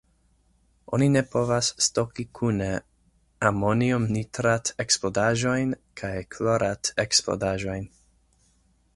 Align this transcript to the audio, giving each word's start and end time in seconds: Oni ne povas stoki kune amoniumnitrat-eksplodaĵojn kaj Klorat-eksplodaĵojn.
Oni 0.97 1.07
ne 1.15 1.21
povas 1.33 1.67
stoki 1.87 2.23
kune 2.39 2.69
amoniumnitrat-eksplodaĵojn 3.49 5.75
kaj 6.01 6.11
Klorat-eksplodaĵojn. 6.37 7.85